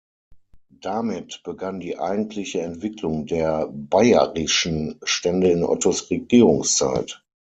Damit 0.81 1.41
begann 1.43 1.79
die 1.79 1.99
eigentliche 1.99 2.59
Entwicklung 2.61 3.27
der 3.27 3.67
bayerischen 3.67 4.99
Stände 5.03 5.51
in 5.51 5.63
Ottos 5.63 6.09
Regierungszeit. 6.09 7.23